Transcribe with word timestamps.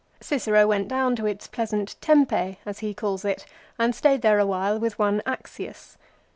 Cicero 0.19 0.65
went 0.65 0.87
down 0.87 1.15
to 1.17 1.27
its 1.27 1.45
pleasant 1.45 1.95
Tempe, 2.01 2.57
as 2.65 2.79
he 2.79 2.91
calls 2.91 3.23
it, 3.23 3.45
and 3.77 3.93
stayed 3.93 4.23
there 4.23 4.39
a 4.39 4.47
while 4.47 4.79
with 4.79 4.97
one 4.97 5.21
Axius. 5.27 5.95